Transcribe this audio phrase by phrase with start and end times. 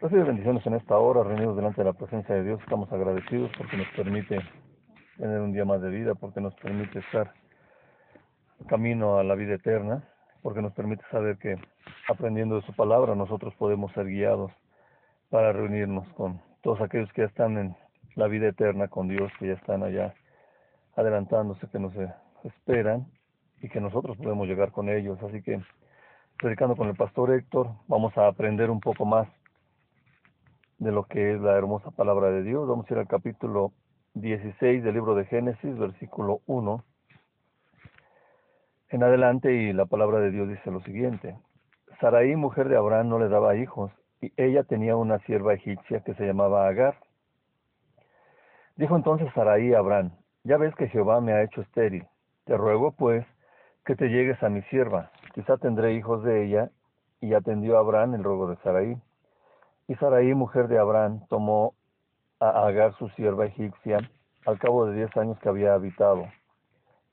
[0.00, 2.60] Recibe bendiciones en esta hora, reunidos delante de la presencia de Dios.
[2.60, 4.38] Estamos agradecidos porque nos permite
[5.16, 7.32] tener un día más de vida, porque nos permite estar
[8.68, 10.04] camino a la vida eterna,
[10.40, 11.56] porque nos permite saber que
[12.08, 14.52] aprendiendo de su palabra nosotros podemos ser guiados
[15.30, 17.76] para reunirnos con todos aquellos que ya están en
[18.14, 20.14] la vida eterna con Dios, que ya están allá
[20.94, 21.92] adelantándose, que nos
[22.44, 23.08] esperan
[23.60, 25.20] y que nosotros podemos llegar con ellos.
[25.24, 25.60] Así que,
[26.38, 29.26] predicando con el pastor Héctor, vamos a aprender un poco más
[30.78, 32.66] de lo que es la hermosa palabra de Dios.
[32.68, 33.72] Vamos a ir al capítulo
[34.14, 36.84] 16 del libro de Génesis, versículo 1
[38.90, 41.36] en adelante y la palabra de Dios dice lo siguiente.
[42.00, 46.14] Saraí, mujer de Abraham, no le daba hijos y ella tenía una sierva egipcia que
[46.14, 46.96] se llamaba Agar.
[48.76, 50.12] Dijo entonces Saraí a Abraham,
[50.44, 52.06] ya ves que Jehová me ha hecho estéril.
[52.44, 53.26] Te ruego pues
[53.84, 56.70] que te llegues a mi sierva, quizá tendré hijos de ella.
[57.20, 58.96] Y atendió a Abraham el ruego de Saraí.
[59.88, 61.74] Y Saraí, mujer de Abraham, tomó
[62.40, 63.98] a Agar su sierva egipcia
[64.46, 66.26] al cabo de diez años que había habitado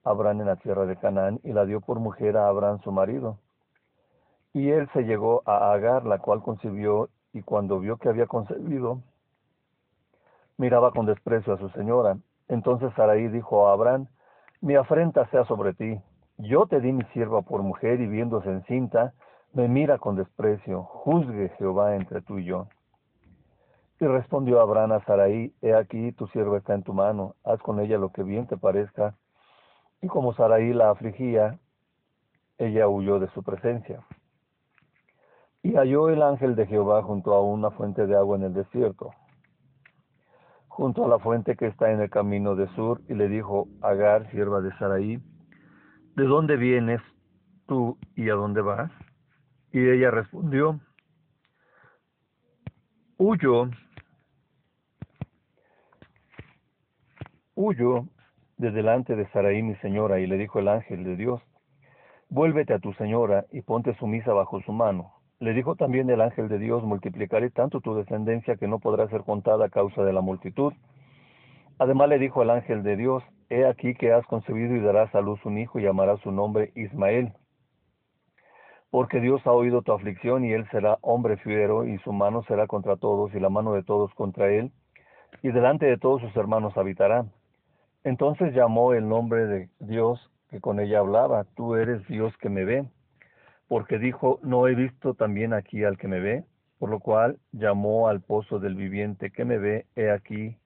[0.03, 3.39] Abraham en la tierra de Canaán y la dio por mujer a Abraham su marido.
[4.53, 9.01] Y él se llegó a Agar, la cual concibió, y cuando vio que había concebido,
[10.57, 12.17] miraba con desprecio a su señora.
[12.47, 14.07] Entonces Saraí dijo a Abraham,
[14.61, 15.99] mi afrenta sea sobre ti.
[16.37, 19.13] Yo te di mi sierva por mujer y viéndose encinta,
[19.55, 22.67] me mira con desprecio, juzgue Jehová entre tú y yo.
[24.01, 27.79] Y respondió Abraham a Sarai, he aquí tu sierva está en tu mano, haz con
[27.79, 29.15] ella lo que bien te parezca.
[30.01, 31.57] Y como Sarai la afligía,
[32.57, 34.05] ella huyó de su presencia.
[35.63, 39.11] Y halló el ángel de Jehová junto a una fuente de agua en el desierto,
[40.67, 44.29] junto a la fuente que está en el camino de Sur, y le dijo, Agar,
[44.31, 45.21] sierva de Sarai,
[46.17, 46.99] ¿de dónde vienes
[47.67, 48.91] tú y a dónde vas?
[49.75, 50.79] Y ella respondió,
[53.17, 53.69] huyo,
[57.55, 58.05] huyo
[58.55, 61.41] de delante de Saraí mi señora, y le dijo el ángel de Dios,
[62.29, 65.11] vuélvete a tu señora y ponte sumisa bajo su mano.
[65.41, 69.23] Le dijo también el ángel de Dios, multiplicaré tanto tu descendencia que no podrá ser
[69.23, 70.71] contada a causa de la multitud.
[71.79, 75.19] Además le dijo el ángel de Dios, he aquí que has concebido y darás a
[75.19, 77.33] luz un hijo y llamarás su nombre Ismael
[78.95, 82.65] porque Dios ha oído tu aflicción y él será hombre fiero y su mano será
[82.65, 84.71] contra todos y la mano de todos contra él,
[85.43, 87.25] y delante de todos sus hermanos habitará.
[88.05, 92.63] Entonces llamó el nombre de Dios que con ella hablaba, tú eres Dios que me
[92.63, 92.85] ve,
[93.67, 96.45] porque dijo, no he visto también aquí al que me ve,
[96.79, 100.57] por lo cual llamó al pozo del viviente que me ve, he aquí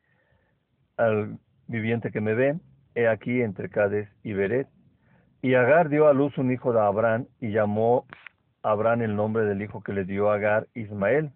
[0.97, 2.59] al viviente que me ve,
[2.93, 4.67] he aquí entre Cades y Beret.
[5.41, 8.05] Y Agar dio a luz un hijo de Abraham y llamó
[8.61, 11.31] Abraham el nombre del hijo que le dio Agar Ismael.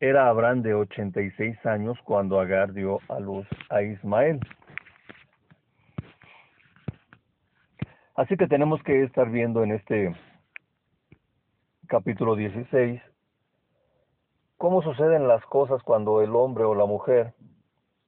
[0.00, 4.40] Era Abraham de 86 años cuando Agar dio a luz a Ismael.
[8.14, 10.16] Así que tenemos que estar viendo en este
[11.86, 13.00] capítulo 16
[14.56, 17.34] cómo suceden las cosas cuando el hombre o la mujer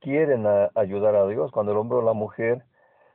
[0.00, 2.64] quieren ayudar a Dios, cuando el hombre o la mujer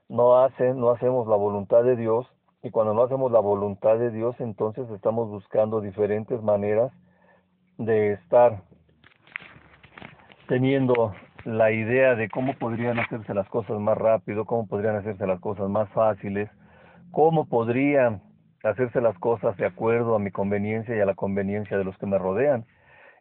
[0.10, 2.28] no hacen, no hacemos la voluntad de Dios
[2.64, 6.92] y cuando no hacemos la voluntad de Dios, entonces estamos buscando diferentes maneras
[7.78, 8.62] de estar
[10.48, 15.40] teniendo la idea de cómo podrían hacerse las cosas más rápido, cómo podrían hacerse las
[15.40, 16.50] cosas más fáciles,
[17.12, 18.22] cómo podrían
[18.64, 22.08] hacerse las cosas de acuerdo a mi conveniencia y a la conveniencia de los que
[22.08, 22.66] me rodean.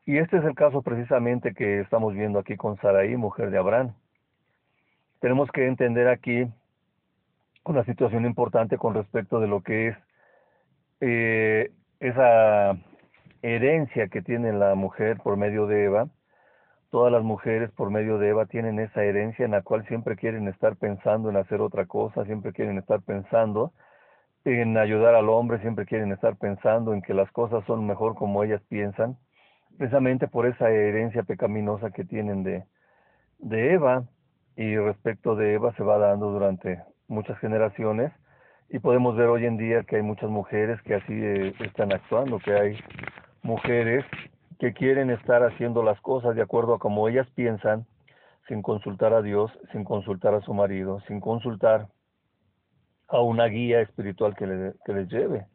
[0.07, 3.95] Y este es el caso precisamente que estamos viendo aquí con Saraí, mujer de Abraham.
[5.21, 6.47] Tenemos que entender aquí
[7.65, 9.97] una situación importante con respecto de lo que es
[11.01, 12.77] eh, esa
[13.43, 16.09] herencia que tiene la mujer por medio de Eva.
[16.91, 20.47] Todas las mujeres por medio de Eva tienen esa herencia en la cual siempre quieren
[20.49, 23.73] estar pensando en hacer otra cosa, siempre quieren estar pensando
[24.45, 28.45] en ayudar al hombre, siempre quieren estar pensando en que las cosas son mejor como
[28.45, 29.17] ellas piensan,
[29.79, 32.65] precisamente por esa herencia pecaminosa que tienen de,
[33.39, 34.05] de Eva
[34.57, 38.13] y respecto de Eva se va dando durante muchas generaciones
[38.69, 42.39] y podemos ver hoy en día que hay muchas mujeres que así eh, están actuando,
[42.39, 42.79] que hay
[43.43, 44.05] mujeres
[44.59, 47.87] que quieren estar haciendo las cosas de acuerdo a como ellas piensan,
[48.49, 51.89] sin consultar a Dios, sin consultar a su marido, sin consultar
[53.09, 55.47] a una guía espiritual que, que les lleve,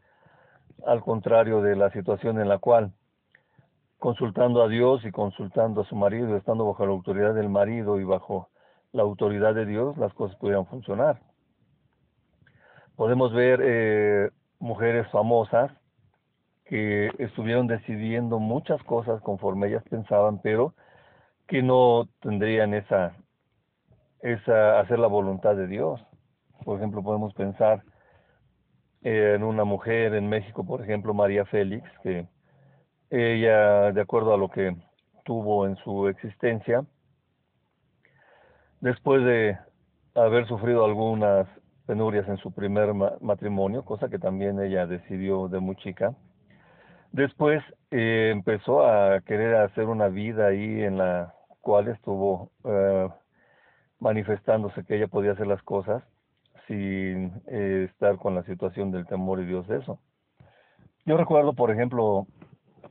[0.85, 2.93] al contrario de la situación en la cual
[3.97, 8.03] consultando a Dios y consultando a su marido, estando bajo la autoridad del marido y
[8.03, 8.49] bajo
[8.93, 11.19] la autoridad de Dios, las cosas pudieran funcionar
[12.99, 14.29] podemos ver eh,
[14.59, 15.71] mujeres famosas
[16.65, 20.73] que estuvieron decidiendo muchas cosas conforme ellas pensaban, pero
[21.47, 23.15] que no tendrían esa,
[24.19, 26.01] esa, hacer la voluntad de Dios.
[26.65, 27.83] Por ejemplo, podemos pensar
[29.01, 32.27] en una mujer en México, por ejemplo, María Félix, que
[33.09, 34.75] ella, de acuerdo a lo que
[35.23, 36.83] tuvo en su existencia,
[38.81, 39.57] después de
[40.15, 41.47] haber sufrido algunas
[41.89, 46.13] penurias en su primer matrimonio, cosa que también ella decidió de muy chica,
[47.11, 53.09] después eh, empezó a querer hacer una vida ahí en la cual estuvo eh,
[53.99, 56.03] manifestándose que ella podía hacer las cosas
[56.67, 59.99] sin eh, estar con la situación del temor y Dios de eso.
[61.07, 62.27] Yo recuerdo, por ejemplo,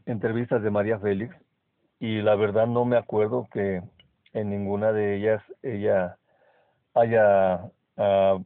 [0.06, 1.36] entrevistas de María Félix
[2.00, 3.80] y la verdad no me acuerdo que
[4.32, 6.16] en ninguna de ellas ella
[6.94, 8.38] haya ah,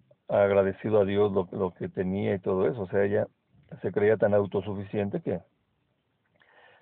[0.83, 2.83] agradecido a Dios lo, lo, que tenía y todo eso.
[2.83, 3.27] O sea, ella
[3.81, 5.41] se creía tan autosuficiente que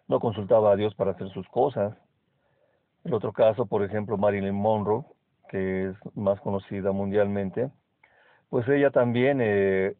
[0.08, 1.96] no consultaba a Dios para hacer sus cosas.
[3.04, 5.04] El otro caso, por ejemplo, Marilyn Monroe,
[5.48, 7.70] que es más conocida mundialmente,
[8.48, 9.94] pues ella también eh,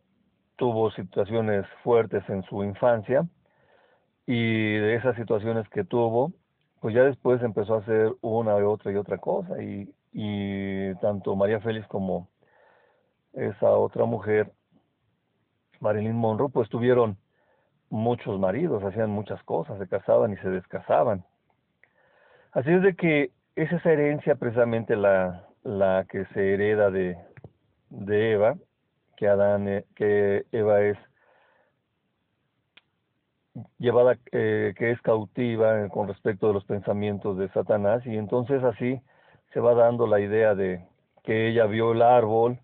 [0.56, 3.26] tuvo situaciones fuertes en su infancia
[4.26, 6.32] y de esas situaciones que tuvo,
[6.80, 11.36] pues ya después empezó a hacer una y otra y otra cosa y, y tanto
[11.36, 12.28] María Félix como
[13.32, 14.52] esa otra mujer,
[15.80, 17.16] Marilyn Monroe, pues tuvieron
[17.88, 21.24] muchos maridos, hacían muchas cosas, se casaban y se descasaban.
[22.52, 27.16] Así es de que es esa herencia precisamente la, la que se hereda de,
[27.90, 28.56] de Eva,
[29.16, 30.98] que Adán, eh, que Eva es
[33.78, 39.00] llevada, eh, que es cautiva con respecto de los pensamientos de Satanás, y entonces así
[39.52, 40.86] se va dando la idea de
[41.24, 42.58] que ella vio el árbol,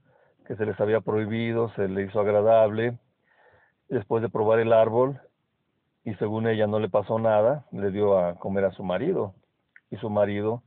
[0.47, 2.99] que se les había prohibido, se le hizo agradable,
[3.89, 5.21] después de probar el árbol,
[6.05, 9.35] y según ella no le pasó nada, le dio a comer a su marido,
[9.91, 10.63] y su marido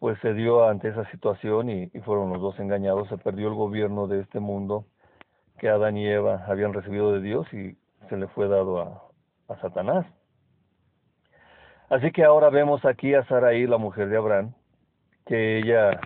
[0.00, 4.06] pues se dio ante esa situación y, fueron los dos engañados, se perdió el gobierno
[4.06, 4.86] de este mundo
[5.58, 7.76] que Adán y Eva habían recibido de Dios y
[8.08, 9.06] se le fue dado a,
[9.60, 10.06] Satanás.
[11.90, 14.54] Así que ahora vemos aquí a Saraí, la mujer de Abraham,
[15.26, 16.00] que ella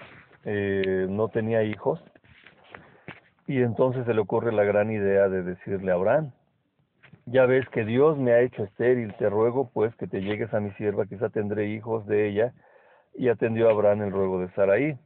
[0.45, 2.03] eh, no tenía hijos,
[3.47, 6.33] y entonces se le ocurre la gran idea de decirle a Abraham,
[7.27, 10.61] ya ves que Dios me ha hecho estéril, te ruego pues que te llegues a
[10.61, 12.53] mi sierva, quizá tendré hijos de ella,
[13.15, 14.99] y atendió a Abraham el ruego de Saraí.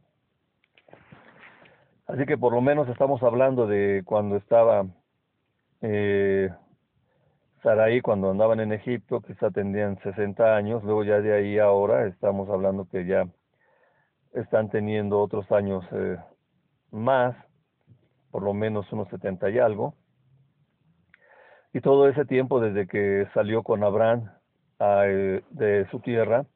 [2.06, 4.87] Así que por lo menos estamos hablando de cuando estaba
[5.82, 6.50] eh,
[7.62, 12.49] Saraí, cuando andaban en Egipto, quizá tendrían 60 años, luego ya de ahí ahora estamos
[12.49, 13.29] hablando que ya
[14.32, 16.17] están teniendo otros años eh,
[16.90, 17.37] más,
[18.30, 19.94] por lo menos unos 70 y algo.
[21.72, 24.30] Y todo ese tiempo desde que salió con Abraham
[24.80, 26.46] eh, de su tierra,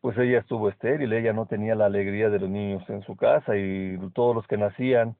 [0.00, 3.56] pues ella estuvo estéril, ella no tenía la alegría de los niños en su casa
[3.56, 5.16] y todos los que nacían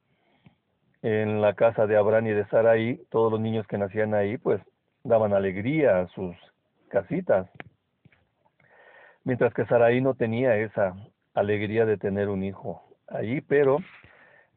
[1.03, 4.61] en la casa de Abraham y de Sarai, todos los niños que nacían ahí, pues
[5.05, 6.37] daban alegría a sus
[6.89, 7.49] casitas.
[9.25, 10.95] Mientras que Sarai no tenía esa
[11.35, 13.79] alegría de tener un hijo allí, pero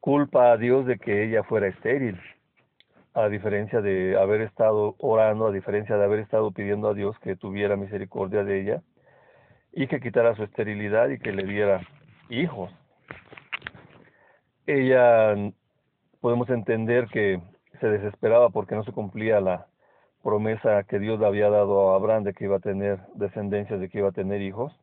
[0.01, 2.19] culpa a Dios de que ella fuera estéril,
[3.13, 7.35] a diferencia de haber estado orando, a diferencia de haber estado pidiendo a Dios que
[7.35, 8.81] tuviera misericordia de ella
[9.71, 11.81] y que quitara su esterilidad y que le diera
[12.29, 12.71] hijos.
[14.65, 15.35] Ella,
[16.19, 17.39] podemos entender que
[17.79, 19.67] se desesperaba porque no se cumplía la
[20.23, 23.89] promesa que Dios le había dado a Abraham de que iba a tener descendencia, de
[23.89, 24.73] que iba a tener hijos,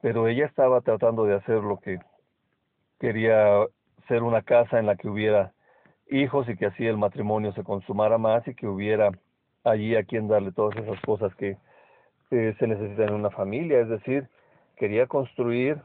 [0.00, 1.98] pero ella estaba tratando de hacer lo que
[2.98, 3.66] quería
[4.18, 5.52] una casa en la que hubiera
[6.08, 9.10] hijos y que así el matrimonio se consumara más y que hubiera
[9.64, 11.56] allí a quien darle todas esas cosas que
[12.30, 14.28] se necesita en una familia, es decir,
[14.76, 15.80] quería construir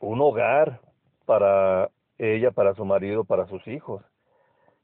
[0.00, 0.80] un hogar
[1.24, 4.02] para ella, para su marido, para sus hijos.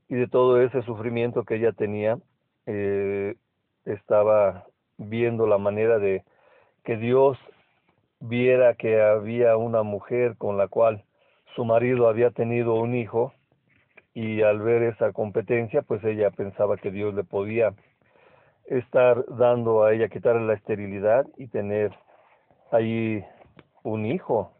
[0.08, 2.18] Y de todo ese sufrimiento que ella tenía,
[2.66, 3.36] eh,
[3.84, 6.24] estaba viendo la manera de
[6.84, 7.38] que Dios
[8.20, 11.04] viera que había una mujer con la cual
[11.54, 13.32] su marido había tenido un hijo
[14.12, 17.74] y al ver esa competencia, pues ella pensaba que Dios le podía
[18.66, 21.92] estar dando a ella, quitarle la esterilidad y tener
[22.70, 23.24] ahí
[23.82, 24.52] un hijo.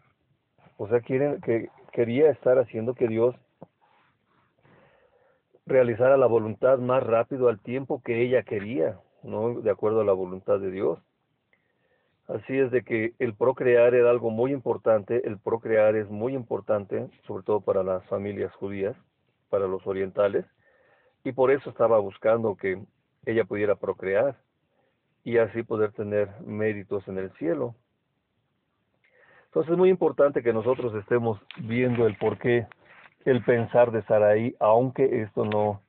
[0.76, 3.34] O sea, quieren, que quería estar haciendo que Dios
[5.66, 10.12] realizara la voluntad más rápido al tiempo que ella quería, no de acuerdo a la
[10.12, 10.98] voluntad de Dios.
[12.28, 17.08] Así es de que el procrear era algo muy importante, el procrear es muy importante,
[17.26, 18.96] sobre todo para las familias judías,
[19.50, 20.46] para los orientales,
[21.22, 22.82] y por eso estaba buscando que
[23.26, 24.36] ella pudiera procrear
[25.22, 27.74] y así poder tener méritos en el cielo.
[29.46, 32.66] Entonces es muy importante que nosotros estemos viendo el porqué,
[33.24, 35.80] el pensar de Saraí, aunque esto no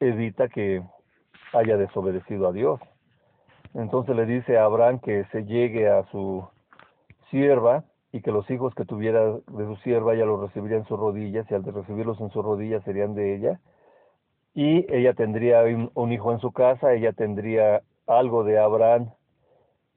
[0.00, 0.82] evita que
[1.52, 2.80] haya desobedecido a Dios.
[3.74, 6.46] Entonces le dice a Abraham que se llegue a su
[7.30, 10.98] sierva y que los hijos que tuviera de su sierva ella los recibiría en sus
[10.98, 13.60] rodillas y al recibirlos en sus rodillas serían de ella
[14.54, 15.62] y ella tendría
[15.94, 19.10] un, hijo en su casa, ella tendría algo de Abraham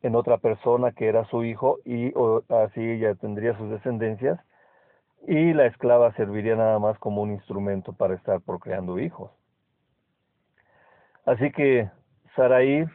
[0.03, 2.13] en otra persona que era su hijo y
[2.49, 4.39] así ella tendría sus descendencias
[5.27, 9.31] y la esclava serviría nada más como un instrumento para estar procreando hijos.
[11.25, 11.89] Así que
[12.35, 12.85] Sarai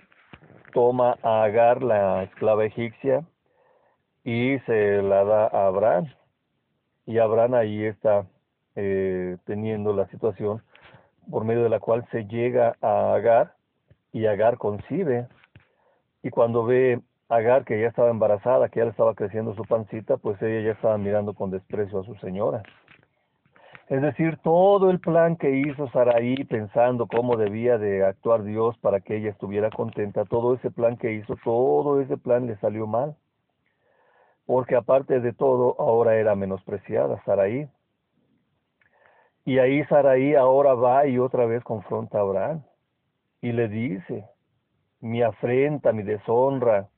[0.72, 3.24] toma a Agar, la esclava egipcia,
[4.24, 6.06] y se la da a Abraham.
[7.06, 8.26] Y Abraham ahí está
[8.74, 10.62] eh, teniendo la situación
[11.30, 13.54] por medio de la cual se llega a Agar
[14.12, 15.28] y Agar concibe.
[16.22, 20.16] Y cuando ve Agar que ya estaba embarazada, que ya le estaba creciendo su pancita,
[20.16, 22.62] pues ella ya estaba mirando con desprecio a su señora.
[23.88, 29.00] Es decir, todo el plan que hizo Saraí pensando cómo debía de actuar Dios para
[29.00, 33.14] que ella estuviera contenta, todo ese plan que hizo, todo ese plan le salió mal.
[34.44, 37.68] Porque aparte de todo, ahora era menospreciada Saraí.
[39.44, 42.64] Y ahí Saraí ahora va y otra vez confronta a Abraham
[43.40, 44.24] y le dice,
[45.00, 46.88] mi afrenta, mi deshonra,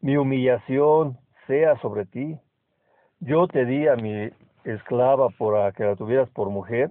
[0.00, 2.38] mi humillación sea sobre ti.
[3.20, 4.30] Yo te di a mi
[4.64, 6.90] esclava por que la tuvieras por mujer,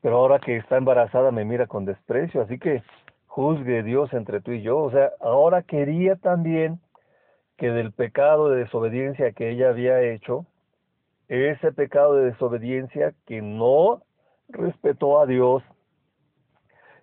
[0.00, 2.82] pero ahora que está embarazada me mira con desprecio, así que
[3.26, 4.78] juzgue Dios entre tú y yo.
[4.78, 6.80] O sea, ahora quería también
[7.56, 10.46] que del pecado de desobediencia que ella había hecho,
[11.28, 14.02] ese pecado de desobediencia que no
[14.48, 15.62] respetó a Dios,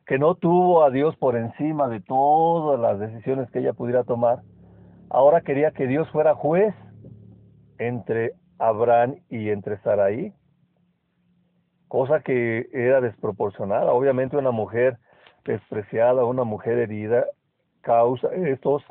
[0.05, 4.41] que no tuvo a Dios por encima de todas las decisiones que ella pudiera tomar,
[5.10, 6.74] ahora quería que Dios fuera juez
[7.77, 10.33] entre Abraham y entre Saraí,
[11.87, 13.91] cosa que era desproporcionada.
[13.91, 14.97] Obviamente una mujer
[15.45, 17.25] despreciada, una mujer herida,
[17.81, 18.83] causa estas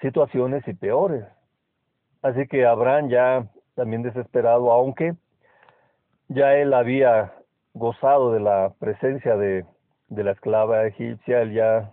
[0.00, 1.24] situaciones y peores.
[2.22, 5.14] Así que Abraham ya también desesperado, aunque
[6.28, 7.32] ya él había
[7.74, 9.64] gozado de la presencia de,
[10.08, 11.92] de la esclava egipcia, él ya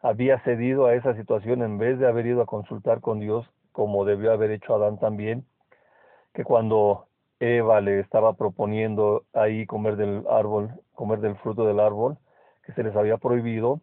[0.00, 4.04] había cedido a esa situación en vez de haber ido a consultar con Dios como
[4.04, 5.44] debió haber hecho Adán también,
[6.32, 7.06] que cuando
[7.40, 12.18] Eva le estaba proponiendo ahí comer del árbol, comer del fruto del árbol,
[12.62, 13.80] que se les había prohibido,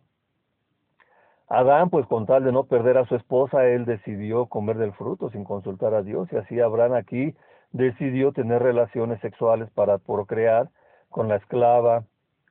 [1.50, 5.30] Adán, pues con tal de no perder a su esposa, él decidió comer del fruto
[5.32, 7.36] sin consultar a Dios, y así Abraham aquí
[7.72, 10.70] decidió tener relaciones sexuales para procrear
[11.10, 12.04] con la esclava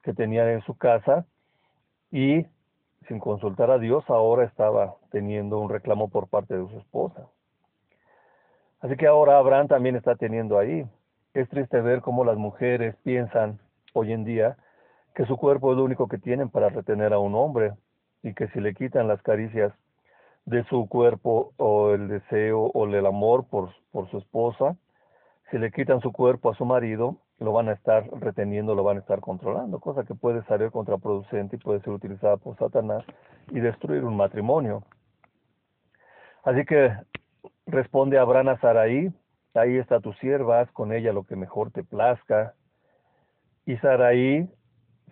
[0.03, 1.27] que tenía en su casa,
[2.11, 2.47] y
[3.07, 7.29] sin consultar a Dios, ahora estaba teniendo un reclamo por parte de su esposa.
[8.87, 10.87] Así que ahora Abraham también está teniendo ahí.
[11.35, 13.59] Es triste ver cómo las mujeres piensan
[13.95, 14.57] hoy en día
[15.17, 17.73] que su cuerpo es lo único que tienen para retener a un hombre
[18.23, 19.73] y que si le quitan las caricias
[20.45, 24.77] de su cuerpo o el deseo o el amor por, por su esposa,
[25.51, 28.99] si le quitan su cuerpo a su marido, lo van a estar reteniendo, lo van
[28.99, 33.05] a estar controlando, cosa que puede salir contraproducente y puede ser utilizada por Satanás
[33.51, 34.85] y destruir un matrimonio.
[36.45, 36.93] Así que
[37.67, 39.13] Responde Abraham a Saraí,
[39.55, 42.55] ahí está tu sierva, haz con ella lo que mejor te plazca.
[43.65, 44.49] Y Saraí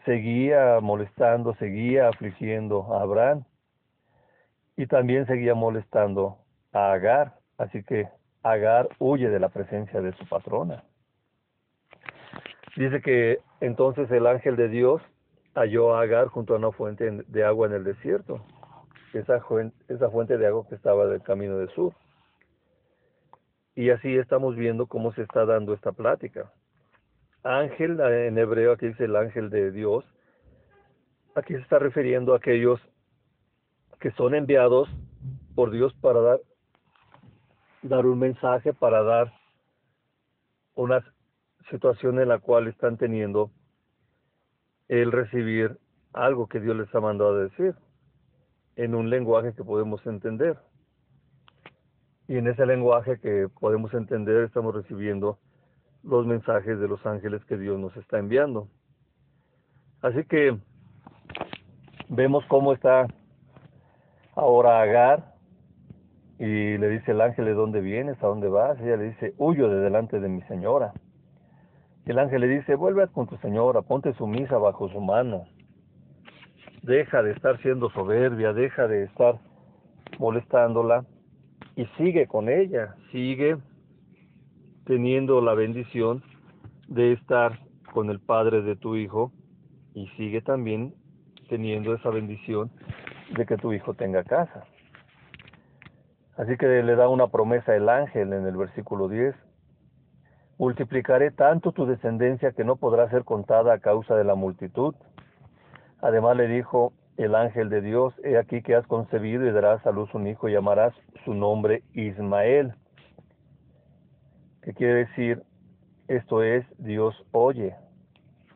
[0.05, 3.45] seguía molestando, seguía afligiendo a Abraham
[4.77, 6.39] y también seguía molestando
[6.73, 7.35] a Agar.
[7.59, 8.09] Así que
[8.43, 10.85] Agar huye de la presencia de su patrona.
[12.77, 15.01] Dice que entonces el ángel de Dios
[15.55, 18.45] halló a Agar junto a una fuente de agua en el desierto,
[19.13, 21.95] esa, fuente de agua que estaba del camino del sur.
[23.75, 26.53] Y así estamos viendo cómo se está dando esta plática.
[27.43, 30.05] Ángel, en hebreo aquí dice el ángel de Dios,
[31.35, 32.81] aquí se está refiriendo a aquellos
[34.01, 34.89] que son enviados
[35.55, 36.41] por Dios para dar,
[37.83, 39.33] dar un mensaje, para dar
[40.75, 41.05] una
[41.71, 43.51] situación en la cual están teniendo
[44.89, 45.79] el recibir
[46.13, 47.75] algo que Dios les ha mandado a decir
[48.77, 50.57] en un lenguaje que podemos entender.
[52.27, 55.39] Y en ese lenguaje que podemos entender estamos recibiendo
[56.03, 58.69] los mensajes de los ángeles que Dios nos está enviando.
[60.01, 60.57] Así que
[62.09, 63.07] vemos cómo está
[64.35, 65.35] ahora Agar
[66.39, 68.79] y le dice el ángel de dónde vienes, a dónde vas.
[68.81, 70.93] Ella le dice, huyo de delante de mi señora.
[72.07, 75.45] Y el ángel le dice, vuelve con tu señora, ponte sumisa bajo su mano.
[76.83, 79.39] deja de estar siendo soberbia, deja de estar
[80.19, 81.07] molestándola
[81.77, 83.57] y sigue con ella, sigue
[84.85, 86.23] teniendo la bendición
[86.89, 87.59] de estar
[87.93, 89.33] con el padre de tu hijo
[89.95, 90.95] y sigue también
[91.49, 92.71] teniendo esa bendición
[93.37, 94.65] de que tu hijo tenga casa.
[96.37, 99.35] Así que le da una promesa el ángel en el versículo 10.
[100.59, 104.95] Multiplicaré tanto tu descendencia que no podrá ser contada a causa de la multitud.
[106.01, 109.93] Además le dijo el ángel de Dios, he aquí que has concebido y darás a
[109.93, 110.95] luz un hijo y llamarás
[111.25, 112.75] su nombre Ismael.
[114.63, 115.43] ¿Qué quiere decir?
[116.09, 117.75] Esto es Dios oye.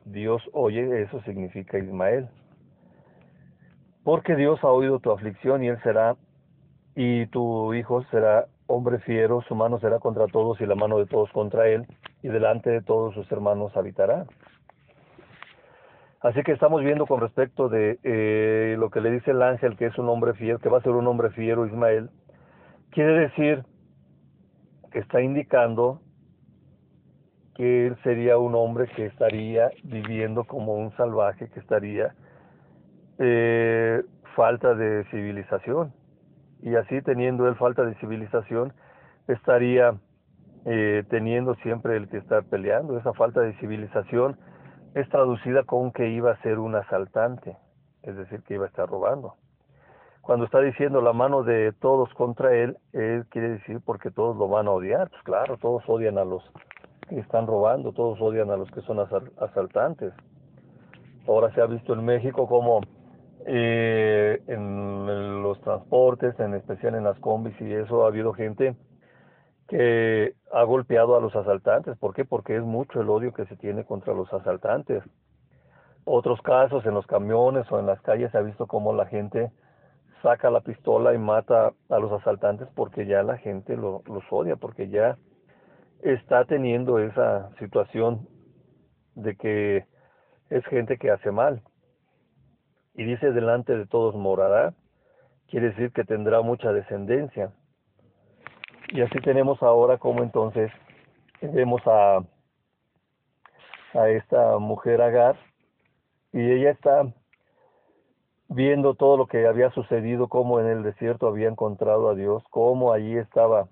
[0.05, 2.29] Dios oye, eso significa Ismael.
[4.03, 6.17] Porque Dios ha oído tu aflicción y él será,
[6.95, 11.07] y tu hijo será hombre fiero, su mano será contra todos y la mano de
[11.07, 11.87] todos contra él,
[12.23, 14.27] y delante de todos sus hermanos habitará.
[16.21, 19.87] Así que estamos viendo con respecto de eh, lo que le dice el ángel, que
[19.87, 22.11] es un hombre fiel, que va a ser un hombre fiero Ismael,
[22.91, 23.65] quiere decir
[24.91, 26.01] que está indicando
[27.55, 32.15] que él sería un hombre que estaría viviendo como un salvaje, que estaría
[33.19, 34.03] eh,
[34.35, 35.93] falta de civilización.
[36.63, 38.73] Y así teniendo él falta de civilización,
[39.29, 39.95] estaría
[40.65, 42.99] eh, teniendo siempre el que estar peleando.
[42.99, 44.37] Esa falta de civilización
[44.95, 47.57] es traducida con que iba a ser un asaltante,
[48.03, 49.35] es decir, que iba a estar robando.
[50.23, 54.49] Cuando está diciendo la mano de todos contra él, él quiere decir porque todos lo
[54.49, 55.09] van a odiar.
[55.09, 56.43] Pues claro, todos odian a los
[57.09, 60.13] que están robando, todos odian a los que son asaltantes.
[61.27, 62.81] Ahora se ha visto en México como
[63.47, 68.77] eh, en los transportes, en especial en las combis y eso, ha habido gente
[69.69, 71.97] que ha golpeado a los asaltantes.
[71.99, 72.25] ¿Por qué?
[72.25, 75.05] Porque es mucho el odio que se tiene contra los asaltantes.
[76.05, 79.53] Otros casos en los camiones o en las calles se ha visto como la gente
[80.23, 84.89] saca la pistola y mata a los asaltantes porque ya la gente los odia, porque
[84.89, 85.17] ya
[86.03, 88.27] está teniendo esa situación
[89.15, 89.85] de que
[90.51, 91.63] es gente que hace mal.
[92.95, 94.75] Y dice delante de todos morará,
[95.49, 97.53] quiere decir que tendrá mucha descendencia.
[98.89, 100.71] Y así tenemos ahora como entonces
[101.41, 102.19] vemos a,
[103.95, 105.37] a esta mujer Agar
[106.33, 107.13] y ella está
[108.49, 112.93] viendo todo lo que había sucedido, cómo en el desierto había encontrado a Dios, cómo
[112.93, 113.69] allí estaba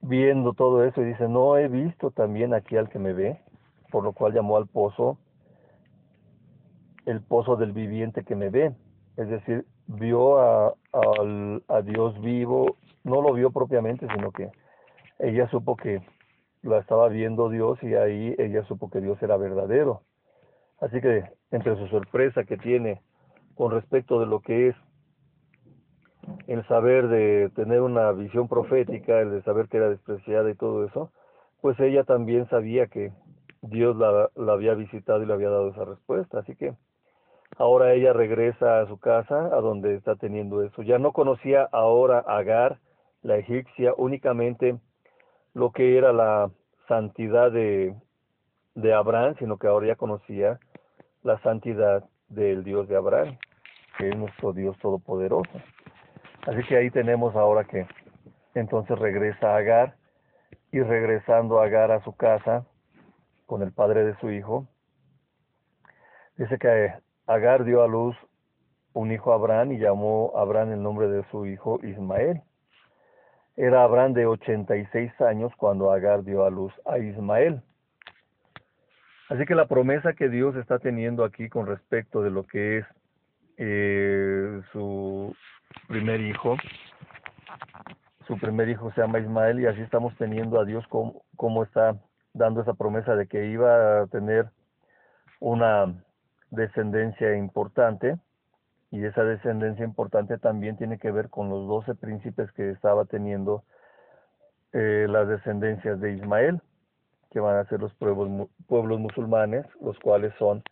[0.00, 3.40] viendo todo eso y dice, no he visto también aquí al que me ve,
[3.90, 5.18] por lo cual llamó al pozo
[7.06, 8.74] el pozo del viviente que me ve.
[9.16, 10.74] Es decir, vio a,
[11.68, 14.50] a, Dios vivo, no lo vio propiamente, sino que
[15.20, 16.02] ella supo que
[16.62, 20.02] la estaba viendo Dios y ahí ella supo que Dios era verdadero.
[20.80, 23.00] Así que entre su sorpresa que tiene
[23.54, 24.76] con respecto de lo que es
[26.48, 30.84] el saber de tener una visión profética, el de saber que era despreciada y todo
[30.84, 31.12] eso,
[31.60, 33.12] pues ella también sabía que
[33.62, 36.40] Dios la, la había visitado y le había dado esa respuesta.
[36.40, 36.74] Así que
[37.56, 40.82] ahora ella regresa a su casa, a donde está teniendo eso.
[40.82, 42.80] Ya no conocía ahora a Agar,
[43.26, 44.78] la egipcia, únicamente
[45.52, 46.48] lo que era la
[46.86, 47.92] santidad de,
[48.76, 50.60] de Abraham, sino que ahora ya conocía
[51.24, 53.36] la santidad del Dios de Abraham,
[53.98, 55.50] que es nuestro Dios todopoderoso.
[56.46, 57.88] Así que ahí tenemos ahora que
[58.54, 59.96] entonces regresa Agar
[60.70, 62.64] y regresando Agar a su casa
[63.46, 64.68] con el padre de su hijo,
[66.36, 66.94] dice que
[67.26, 68.16] Agar dio a luz
[68.92, 72.40] un hijo a Abraham y llamó a Abraham el nombre de su hijo Ismael.
[73.56, 77.62] Era Abraham de 86 años cuando Agar dio a luz a Ismael.
[79.30, 82.86] Así que la promesa que Dios está teniendo aquí con respecto de lo que es
[83.56, 85.34] eh, su
[85.88, 86.56] primer hijo.
[88.26, 91.96] Su primer hijo se llama Ismael y así estamos teniendo a Dios como, como está
[92.34, 94.50] dando esa promesa de que iba a tener
[95.40, 95.94] una
[96.50, 98.18] descendencia importante
[98.90, 103.64] y esa descendencia importante también tiene que ver con los doce príncipes que estaba teniendo
[104.72, 106.60] eh, las descendencias de Ismael,
[107.30, 110.62] que van a ser los pueblos, pueblos musulmanes, los cuales son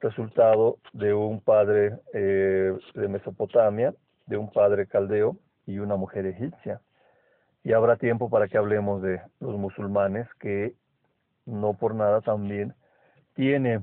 [0.00, 3.94] resultado de un padre eh, de Mesopotamia
[4.26, 6.80] de un padre caldeo y una mujer egipcia.
[7.64, 10.74] Y habrá tiempo para que hablemos de los musulmanes que
[11.46, 12.74] no por nada también
[13.34, 13.82] tiene,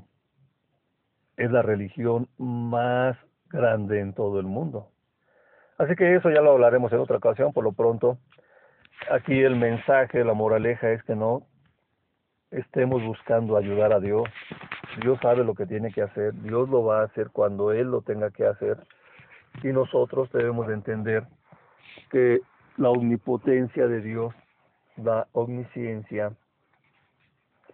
[1.37, 3.17] es la religión más
[3.53, 4.89] grande en todo el mundo.
[5.77, 8.17] Así que eso ya lo hablaremos en otra ocasión, por lo pronto.
[9.09, 11.43] Aquí el mensaje, la moraleja es que no
[12.51, 14.23] estemos buscando ayudar a Dios,
[15.01, 18.01] Dios sabe lo que tiene que hacer, Dios lo va a hacer cuando Él lo
[18.01, 18.77] tenga que hacer
[19.63, 21.23] y nosotros debemos de entender
[22.11, 22.41] que
[22.77, 24.35] la omnipotencia de Dios,
[24.97, 26.33] la omnisciencia,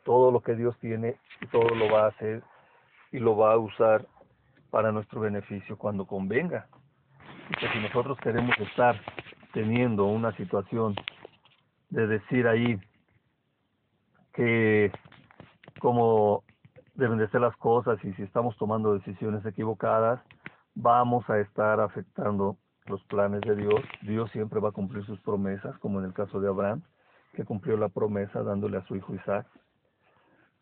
[0.03, 1.17] todo lo que Dios tiene,
[1.51, 2.41] todo lo va a hacer
[3.11, 4.05] y lo va a usar
[4.69, 6.67] para nuestro beneficio cuando convenga.
[7.49, 8.99] Y que si nosotros queremos estar
[9.53, 10.95] teniendo una situación
[11.89, 12.79] de decir ahí
[14.34, 14.91] que
[15.79, 16.43] como
[16.95, 20.21] deben de ser las cosas y si estamos tomando decisiones equivocadas,
[20.75, 23.82] vamos a estar afectando los planes de Dios.
[24.01, 26.82] Dios siempre va a cumplir sus promesas, como en el caso de Abraham,
[27.34, 29.47] que cumplió la promesa dándole a su hijo Isaac.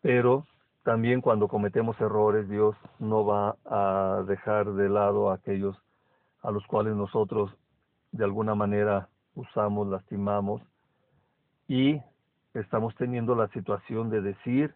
[0.00, 0.46] Pero
[0.88, 5.76] también cuando cometemos errores, Dios no va a dejar de lado a aquellos
[6.40, 7.54] a los cuales nosotros
[8.10, 10.62] de alguna manera usamos, lastimamos
[11.66, 12.00] y
[12.54, 14.74] estamos teniendo la situación de decir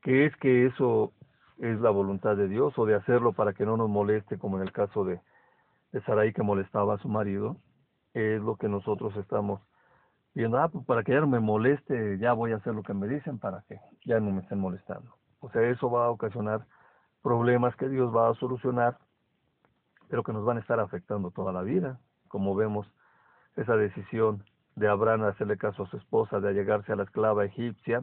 [0.00, 1.12] que es que eso
[1.58, 4.62] es la voluntad de Dios o de hacerlo para que no nos moleste, como en
[4.62, 5.20] el caso de,
[5.92, 7.58] de Sarai que molestaba a su marido,
[8.14, 9.60] es lo que nosotros estamos
[10.32, 12.94] viendo, ah, pues para que ya no me moleste, ya voy a hacer lo que
[12.94, 15.14] me dicen para que ya no me estén molestando.
[15.46, 16.66] O sea, eso va a ocasionar
[17.22, 18.98] problemas que Dios va a solucionar,
[20.08, 22.84] pero que nos van a estar afectando toda la vida, como vemos
[23.54, 24.42] esa decisión
[24.74, 28.02] de Abraham de hacerle caso a su esposa, de allegarse a la esclava egipcia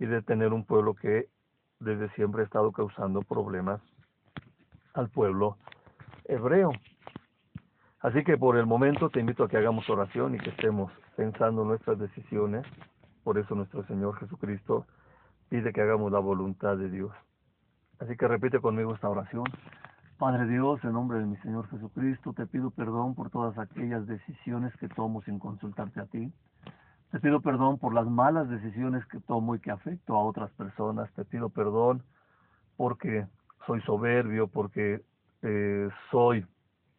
[0.00, 1.28] y de tener un pueblo que
[1.78, 3.80] desde siempre ha estado causando problemas
[4.94, 5.56] al pueblo
[6.24, 6.72] hebreo.
[8.00, 11.64] Así que por el momento te invito a que hagamos oración y que estemos pensando
[11.64, 12.66] nuestras decisiones.
[13.22, 14.86] Por eso nuestro Señor Jesucristo
[15.48, 17.12] pide que hagamos la voluntad de Dios.
[17.98, 19.44] Así que repite conmigo esta oración.
[20.18, 24.74] Padre Dios, en nombre de mi Señor Jesucristo, te pido perdón por todas aquellas decisiones
[24.76, 26.32] que tomo sin consultarte a ti.
[27.10, 31.12] Te pido perdón por las malas decisiones que tomo y que afecto a otras personas.
[31.14, 32.02] Te pido perdón
[32.76, 33.26] porque
[33.66, 35.02] soy soberbio, porque
[35.42, 36.46] eh, soy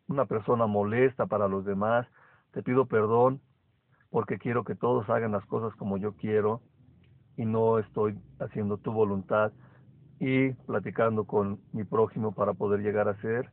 [0.07, 2.07] una persona molesta para los demás.
[2.51, 3.41] Te pido perdón
[4.09, 6.61] porque quiero que todos hagan las cosas como yo quiero
[7.37, 9.51] y no estoy haciendo tu voluntad
[10.19, 13.49] y platicando con mi prójimo para poder llegar a ser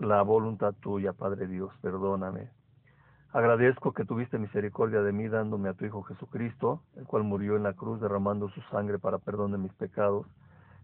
[0.00, 1.72] la voluntad tuya, Padre Dios.
[1.80, 2.50] Perdóname.
[3.32, 7.62] Agradezco que tuviste misericordia de mí dándome a tu Hijo Jesucristo, el cual murió en
[7.62, 10.26] la cruz derramando su sangre para perdón de mis pecados,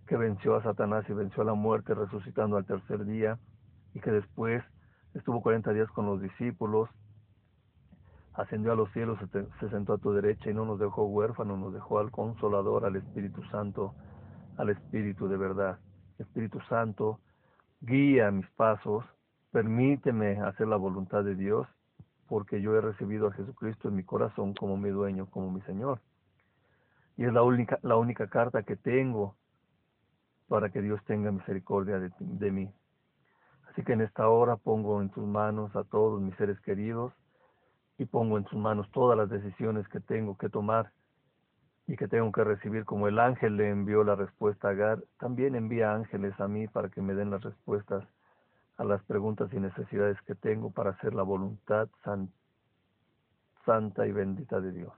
[0.06, 3.38] que venció a Satanás y venció a la muerte resucitando al tercer día,
[3.92, 4.64] y que después
[5.12, 6.88] estuvo 40 días con los discípulos,
[8.38, 9.18] ascendió a los cielos,
[9.58, 12.94] se sentó a tu derecha y no nos dejó huérfanos, nos dejó al Consolador, al
[12.94, 13.94] Espíritu Santo,
[14.56, 15.80] al Espíritu de verdad.
[16.20, 17.18] Espíritu Santo,
[17.80, 19.04] guía mis pasos,
[19.50, 21.66] permíteme hacer la voluntad de Dios
[22.28, 26.00] porque yo he recibido a Jesucristo en mi corazón como mi dueño, como mi Señor.
[27.16, 29.34] Y es la única, la única carta que tengo
[30.46, 32.72] para que Dios tenga misericordia de, de mí.
[33.68, 37.12] Así que en esta hora pongo en tus manos a todos mis seres queridos
[37.98, 40.92] y pongo en tus manos todas las decisiones que tengo que tomar
[41.86, 45.54] y que tengo que recibir como el ángel le envió la respuesta a Agar, también
[45.54, 48.04] envía ángeles a mí para que me den las respuestas
[48.76, 51.88] a las preguntas y necesidades que tengo para hacer la voluntad
[53.64, 54.92] santa y bendita de Dios.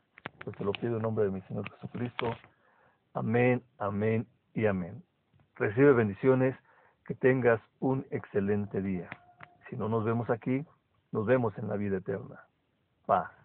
[0.45, 2.27] Pues te lo pido en nombre de mi Señor Jesucristo.
[3.15, 5.03] Amén, amén y amén.
[5.57, 6.57] Recibe bendiciones,
[7.07, 9.09] que tengas un excelente día.
[9.69, 10.65] Si no nos vemos aquí,
[11.13, 12.41] nos vemos en la vida eterna.
[13.11, 13.40] Bye.